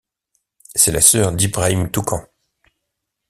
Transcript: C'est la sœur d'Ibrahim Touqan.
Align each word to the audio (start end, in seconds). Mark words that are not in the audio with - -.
C'est 0.73 0.91
la 0.93 0.99
sœur 0.99 1.31
d'Ibrahim 1.31 1.91
Touqan. 1.91 2.25